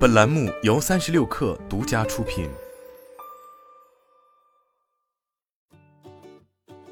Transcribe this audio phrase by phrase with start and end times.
[0.00, 2.48] 本栏目由三十六氪独家出品。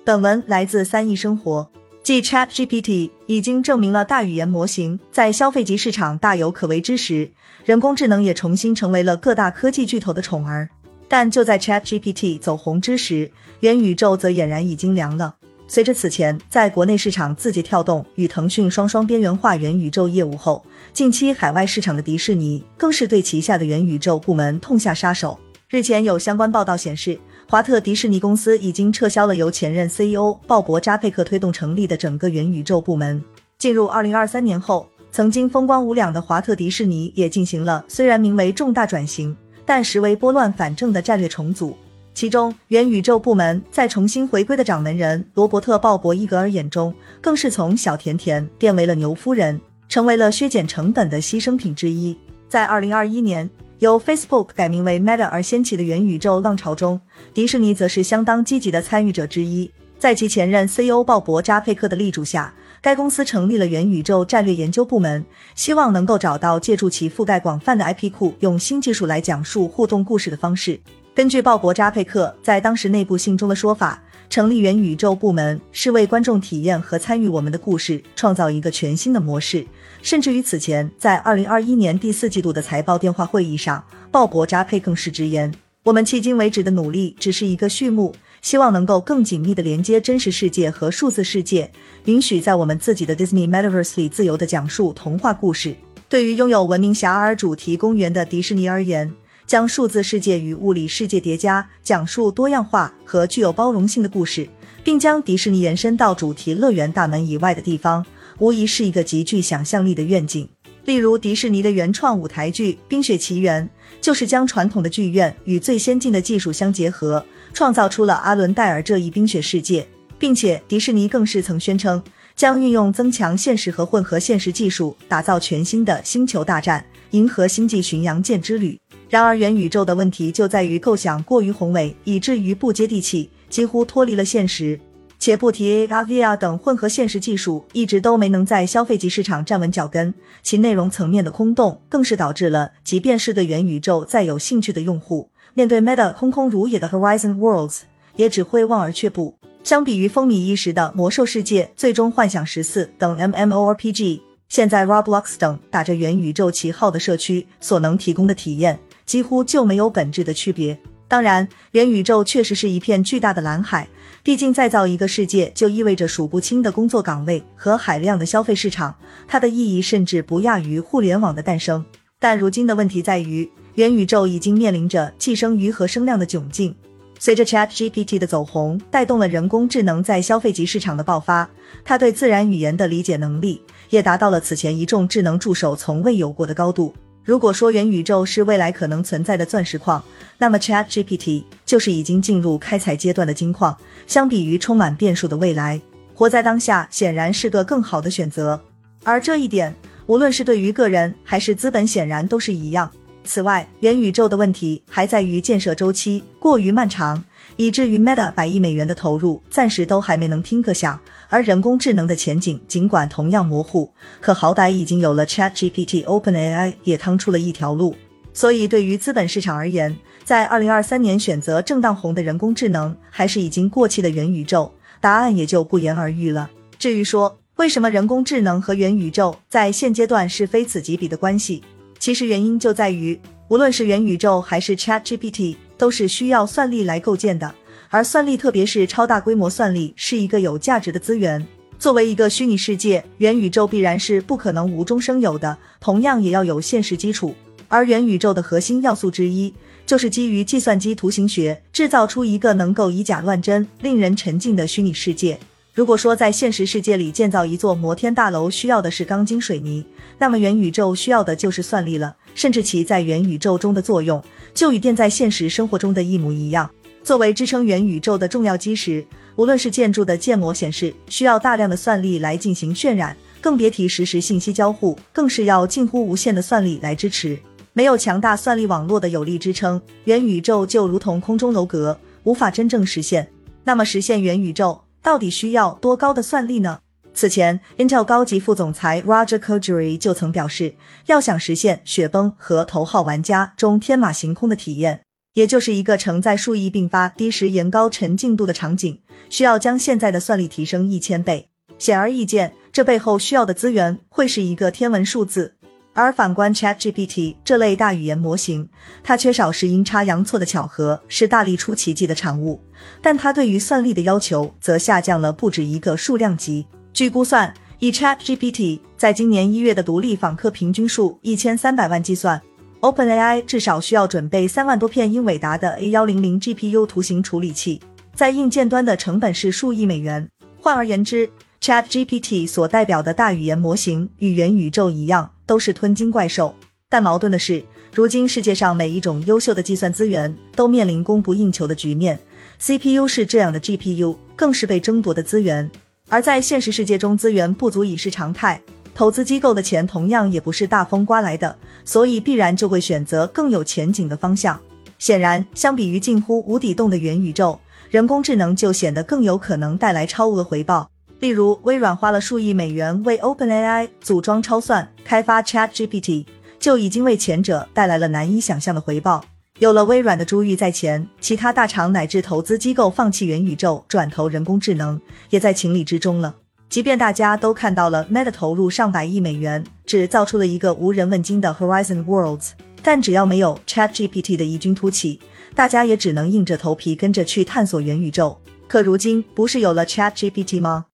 [0.04, 1.70] 本文来自三亿生活。
[2.02, 7.32] 继 ChatGPT 已经证明了大语言模型在消费级市场大有可为之时，
[7.64, 10.68] 人工智能也重新成为了各大科技巨头的宠儿。
[11.08, 15.36] 但就在 ChatGPT 走红之时，元宇宙则俨然已经凉了。
[15.70, 20.64] 随着此前在国内市场字节跳动与腾讯双双边缘化元宇宙业务后，
[20.94, 25.38] 近期海外市场的迪士尼更是对旗下的元宇宙部门痛下杀手。
[25.68, 27.20] 日前有相关报道显示，
[27.50, 33.22] 华特迪士尼公司已经撤销了由前任 CEO 鲍勃扎佩克推动成立的整个元宇宙部门。
[33.58, 41.76] 进入二零二三年后，曾经风光无两的华特迪士尼也进行了虽然名为重大转型，但实为拨乱反正的战略重组。
[42.18, 52.18] 其中，元宇宙部门在重新回归的掌门人罗伯特·鲍勃·伊格尔眼中，更是从小甜甜变为了牛夫人，成为了削减成本的牺牲品之一。
[52.48, 57.00] 在二零二一年，由 Facebook 改名为 Meta 而掀起的元宇宙浪潮中，
[57.32, 59.70] 迪士尼则是相当积极的参与者之一。
[59.96, 70.80] 在其前任 CEO 鲍勃·扎佩克的力主下，该公司成立了元宇宙战略研究部门，希望能够找到借助其覆盖广泛的 IP 库，用新技术来讲述互动故事的方式。
[71.18, 79.66] 根据鲍勃·扎佩克在当时内部信中的说法，成立元宇宙部门是为观众体验和参与我们的故事创造一个全新的模式。
[80.00, 85.52] 甚至于此前在二零二一年第四季度的财报电话会议上，鲍勃·扎佩更是直言
[85.82, 91.72] ：“我们迄今为止的努力只是一个序幕，希望能够更紧密的连接真实世界和数字世界，
[92.04, 95.74] 允许在我们自己的 Disney Metaverse 里自由的讲述童话故事。”
[96.08, 99.12] 对于拥有闻名遐迩主题公园的迪士尼而言，
[99.48, 104.46] 将数字世界与物理世界叠加，讲述多样化和具有包容性的故事，
[104.84, 108.04] 并将迪士尼延伸到主题乐园大门以外的地方，
[108.40, 110.46] 无疑是一个极具想象力的愿景。
[110.84, 113.66] 例如，迪士尼的原创舞台剧《冰雪奇缘》
[114.02, 119.88] 就是将传统的剧院与最先进的技术相结合，创造出了阿伦戴尔这一冰雪世界，
[120.18, 122.02] 并且迪士尼更是曾宣称
[122.36, 128.78] 将运用增强现实和混合现实技术，打造全新的星球大战——银河星际巡洋舰之旅。
[129.08, 134.78] 然而，元宇宙的问题就在于构想过于宏伟，以至于不接地气，几乎脱离了现实。
[135.18, 147.80] 且不提 AR、VR 等混合现实技术一直都没能在消费级市场站稳脚跟，其内容层面的空洞，更是导致了即便是对元宇宙再有兴趣的用户，面对 Meta 空空如也的 Horizon Worlds，
[148.14, 149.34] 也只会望而却步。
[149.64, 158.78] 相比于风靡一时的魔兽世界、最终幻想十四等 MMORPG，现在 Roblox 等打着元宇宙旗号的社区所能提供的体验。
[159.08, 160.78] 几乎就没有本质的区别。
[161.08, 163.88] 当然，元宇宙确实是一片巨大的蓝海，
[164.22, 168.94] 毕竟再造一个世界就意味着数不清的工作岗位和海量的消费市场，
[169.26, 171.82] 它的意义甚至不亚于互联网的诞生。
[172.20, 176.76] 但如今的问题在于，元宇宙已经面临着寄生鱼和生量的窘境。
[177.18, 181.48] 随着 ChatGPT 的走红，带动了人工智能在消费级市场的爆发，
[181.82, 186.94] 它对自然语言的理解能力也达到了此前一众智能助手从未有过的高度。
[187.28, 190.02] 如果说元宇宙是未来可能存在的钻石矿，
[190.38, 193.76] 那么 Chat GPT 就是已经进入开采阶段的金矿。
[194.06, 195.78] 相比于充满变数的未来，
[196.14, 198.58] 活在当下显然是个更好的选择。
[199.04, 199.74] 而这一点，
[200.06, 202.90] 无论是对于个人还是资本，显然都是一样。
[203.24, 207.24] 此外，元宇宙的问题还在于建设周期过于漫长。
[207.56, 210.96] 以至于 Meta 百亿美元的投入暂时都还没能听个响，
[211.28, 217.96] 而人工智能的前景尽管同样模糊，可好歹已经有了 Chat GPT、OpenAI 也趟出了一条路。
[218.32, 226.48] 所以，对于资本市场而言，在二零二三年选择正当红的人工智能，还是已经过气的元宇宙，答案也就不言而喻了。
[226.78, 231.64] 至于说为什么人工智能和元宇宙在现阶段是非此即彼的关系，
[231.98, 235.56] 其实原因就在于，无论是元宇宙还是 Chat GPT。
[235.78, 237.54] 都是需要算力来构建的，
[237.88, 241.46] 而算力，特别是超大规模算力，是一个有价值的资源。
[241.78, 247.32] 作为一个虚拟世界，元宇宙必然是不可能无中生有的，同样也要有现实基础。
[247.68, 249.54] 而元宇宙的核心要素之一，
[249.86, 255.38] 就是基于计算机图形学制造出一个能够以假乱真、令人沉浸的虚拟世界。
[255.78, 259.86] 如果说在现实世界里建造一座摩天大楼需要的是钢筋水泥，
[260.18, 262.16] 那么元宇宙需要的就是算力了。
[262.34, 264.20] 甚至其在元宇宙中的作用，
[264.52, 266.68] 就与电在现实生活中的一模一样。
[267.04, 277.38] 作为支撑元宇宙的重要基石，无论是建筑的建模显示需要大量的算力来进行渲染，更别提实时信息交互，更是要近乎无限的算力来支持。
[277.72, 283.28] 没有强大算力网络的有力支撑，元宇宙就如同空中楼阁，无法真正实现。
[283.62, 286.80] 那么，实现元宇宙到底需要多高的算力呢？
[287.14, 295.02] 此前，Intel 高级副总裁 Roger Coduri 就曾表示，要想实现雪崩和头号玩家中天马行空的体验，
[295.34, 301.48] 也就是一个承载数亿并发低时延高沉浸度的场景，需要将现在的算力提升一千倍。
[301.76, 305.56] 显而易见，这背后需要的资源会是一个天文数字。
[305.98, 308.68] 而反观 ChatGPT 这类大语言模型，
[309.02, 312.60] 它缺少是阴差阳错的巧合，是大力出奇迹的产物，
[313.02, 316.64] 但它对于算力的要求则下降了不止一个数量级。
[316.92, 322.40] 据估算，以 ChatGPT 在今年一月的独立访客平均数一千三百万计算
[322.80, 327.80] ，OpenAI 至少需要准备三万多片英伟达的 A 幺零零 GPU 图形处理器，
[328.14, 330.28] 在硬件端的成本是数亿美元。
[330.60, 331.28] 换而言之
[331.60, 336.54] ，ChatGPT 所代表的大语言模型与元宇宙一样，都是吞金怪兽。
[336.88, 337.62] 但矛盾的是，
[337.94, 342.18] 如今世界上每一种优秀的计算资源都面临供不应求的局面
[342.58, 345.70] ，CPU 是这样的 GPU 更是被争夺的资源。
[346.08, 348.60] 而在现实世界中，资源不足已是常态，
[348.94, 351.54] 投资机构的钱同样也不是大风刮来的，
[351.84, 354.58] 所以必然就会选择更有前景的方向。
[354.98, 360.90] 显然，相比于近乎无底洞的元宇宙，人工智能就显得更有可能带来超额回报。
[361.20, 366.24] 例如，微软花了数亿美元为 OpenAI 组装超算，开发 ChatGPT，
[366.60, 369.24] 就已经为前者带来了难以想象的回报。
[369.58, 375.00] 有了微软的珠玉在前，其他大厂乃至投资机构放弃元宇宙，转投人工智能，
[375.30, 376.36] 也在情理之中了。
[376.68, 382.50] 即便大家都看到了 Meta 投入上百亿美元，只造出了一个无人问津的 Horizon Worlds，
[382.80, 385.18] 但只要没有 ChatGPT 的异军突起，
[385.56, 388.38] 大家也只能硬着头皮跟着去探索元宇宙。
[388.68, 390.84] 可如今，不是有了 ChatGPT 吗？